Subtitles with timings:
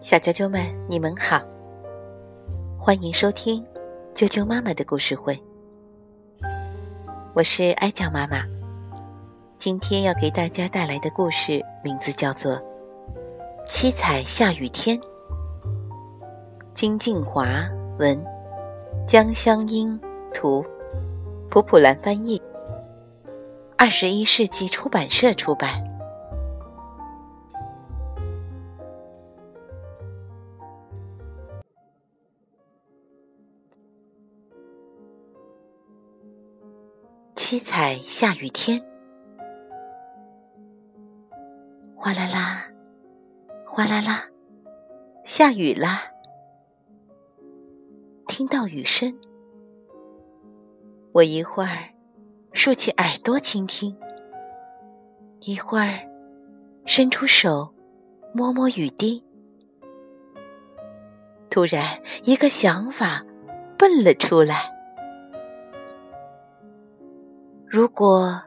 [0.00, 1.40] 小啾啾们，你们好，
[2.78, 3.64] 欢迎收听
[4.14, 5.38] 啾啾妈妈的故事会。
[7.34, 8.42] 我是哀酱妈妈，
[9.58, 12.52] 今天要给大家带来的故事名字叫做
[13.68, 14.98] 《七彩下雨天》。
[16.74, 17.68] 金静华
[17.98, 18.24] 文，
[19.06, 19.98] 江香英
[20.32, 20.64] 图，
[21.50, 22.40] 普普兰翻译，
[23.76, 25.87] 二十一世纪出版社出版。
[37.50, 38.78] 七彩下雨天，
[41.96, 42.68] 哗啦啦，
[43.64, 44.28] 哗啦啦，
[45.24, 46.02] 下雨啦！
[48.26, 49.18] 听到雨声，
[51.12, 51.88] 我一会儿
[52.52, 53.96] 竖起耳朵倾听，
[55.40, 56.06] 一会儿
[56.84, 57.72] 伸出手
[58.34, 59.24] 摸摸雨滴。
[61.48, 63.24] 突然，一个想法
[63.78, 64.77] 蹦了出来。
[67.70, 68.40] 如果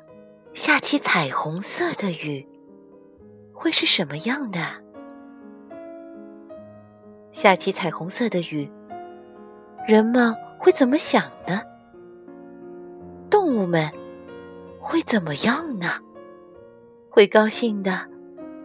[0.55, 2.43] 下起彩虹色的雨，
[3.53, 4.59] 会是什么样的？
[7.29, 8.67] 下起彩虹色的雨，
[9.87, 11.61] 人们会怎么想呢？
[13.29, 13.91] 动物们
[14.79, 15.87] 会怎么样呢？
[17.07, 18.09] 会高兴的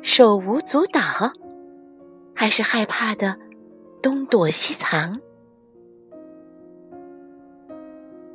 [0.01, 1.03] 手舞足蹈，
[2.35, 3.39] 还是害怕的
[4.01, 5.21] 东躲西藏？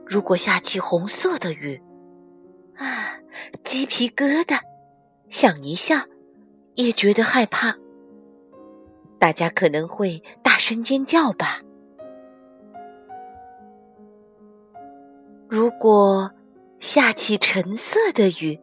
[0.05, 1.81] 如果下起红色的雨，
[2.81, 3.19] 啊，
[3.63, 4.59] 鸡皮疙瘩，
[5.29, 6.07] 想一下
[6.73, 7.75] 也觉得害怕。
[9.19, 11.61] 大家可能会大声尖叫吧。
[15.47, 16.31] 如果
[16.79, 18.59] 下起橙色的雨，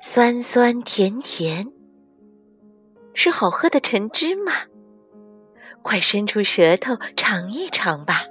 [0.00, 1.66] 酸酸甜甜，
[3.14, 4.52] 是好喝的橙汁吗？
[5.82, 8.26] 快伸出舌头尝一尝吧。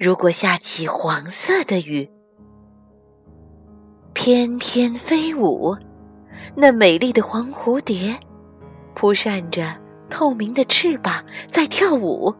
[0.00, 2.08] 如果下起黄色的雨，
[4.14, 5.76] 翩翩飞舞，
[6.54, 8.18] 那美丽的黄蝴蝶
[8.94, 9.76] 扑扇着
[10.08, 12.34] 透明的翅膀在跳舞。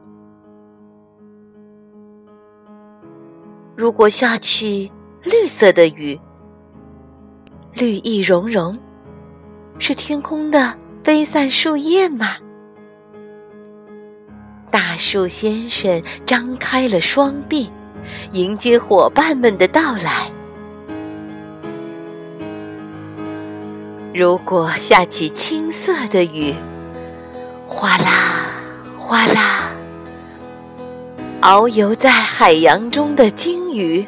[3.77, 4.91] 如果下起
[5.23, 6.19] 绿色的雨，
[7.75, 8.75] 绿意融融，
[9.79, 12.39] 是天空的飞散树叶吗？
[14.91, 17.71] 大树先生张开了双臂，
[18.33, 20.29] 迎接伙伴们的到来。
[24.13, 26.53] 如果下起青色的雨，
[27.69, 28.51] 哗啦
[28.99, 29.71] 哗啦，
[31.41, 34.05] 遨游在海洋中的鲸鱼，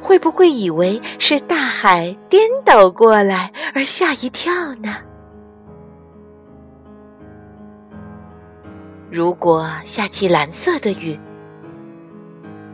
[0.00, 4.98] 会不会以为是大海颠倒过来而吓一跳呢？
[9.10, 11.18] 如果下起蓝色的雨，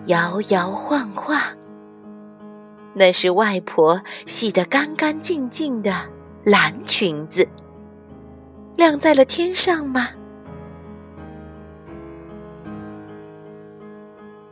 [0.06, 1.40] 摇摇晃晃，
[2.92, 5.92] 那是外婆洗得干干净净的
[6.44, 7.46] 蓝裙子，
[8.76, 10.08] 晾在了天上吗？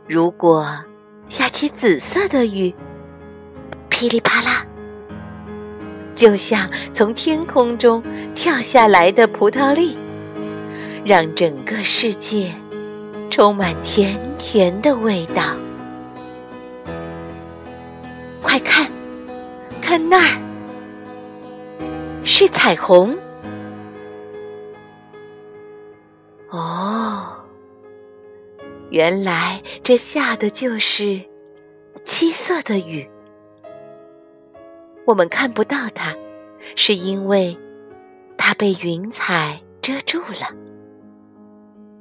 [0.07, 0.65] 如果
[1.27, 2.73] 下起紫色的雨，
[3.89, 4.65] 噼里啪啦，
[6.15, 8.01] 就像从天空中
[8.33, 9.97] 跳下来的葡萄粒。
[11.05, 12.53] 让整个世界
[13.29, 15.55] 充满甜甜的味道。
[18.41, 18.89] 快看，
[19.81, 20.41] 看那儿，
[22.23, 23.17] 是彩虹。
[26.49, 27.35] 哦，
[28.89, 31.21] 原来这下的就是
[32.05, 33.09] 七色的雨。
[35.05, 36.15] 我们看不到它，
[36.75, 37.57] 是因为
[38.37, 40.72] 它被云彩遮住了。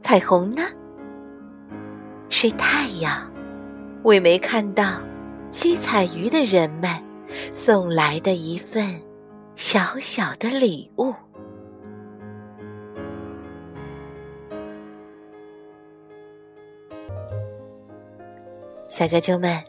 [0.02, 0.62] 彩虹呢？
[2.28, 3.30] 是太阳
[4.02, 5.00] 为没看到
[5.48, 6.90] 七彩鱼的人们
[7.54, 9.00] 送来的一份
[9.54, 11.14] 小小的礼物。
[18.90, 19.62] 小啾啾们，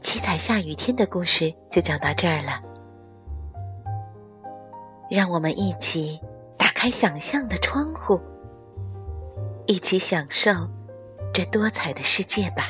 [0.00, 2.60] 七彩下雨天的故事就讲到这儿了。
[5.08, 6.20] 让我们一起
[6.58, 8.20] 打开想象的窗户。
[9.66, 10.50] 一起享受
[11.32, 12.68] 这多彩的世界吧！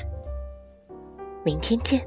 [1.44, 2.06] 明天见。